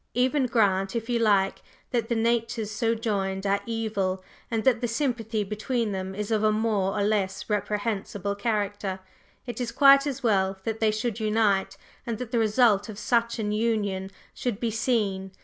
[0.15, 4.87] Even grant, if you like, that the natures so joined are evil, and that the
[4.87, 8.99] sympathy between them is of a more or less reprehensible character,
[9.45, 13.37] it is quite as well that they should unite, and that the result of such
[13.37, 15.33] an union should be seen.